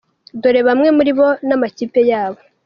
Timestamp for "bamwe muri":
0.67-1.11